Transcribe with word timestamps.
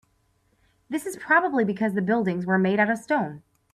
This 0.89 1.05
is 1.05 1.15
probably 1.17 1.63
because 1.63 1.93
the 1.93 2.01
buildings 2.01 2.47
were 2.47 2.57
made 2.57 2.79
out 2.79 2.89
of 2.89 2.97
stone. 2.97 3.43